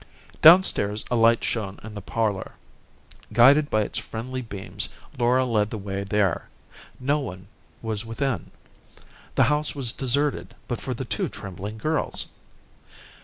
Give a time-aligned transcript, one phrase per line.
[0.41, 2.53] Down stairs a light shone in the parlor.
[3.33, 6.49] Guided by its friendly beams, Laura led the way there.
[6.99, 7.45] No one
[7.83, 8.49] was within.
[9.35, 12.25] The house was deserted but for the two trembling girls.